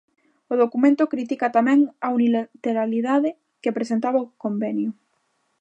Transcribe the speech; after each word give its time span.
O 0.51 0.55
documento 0.63 1.11
critica 1.13 1.53
tamén 1.57 1.79
a 2.05 2.07
"unilateralidade" 2.17 3.29
que 3.61 3.75
presentaba 3.77 4.23
o 4.25 4.31
convenio. 4.43 4.89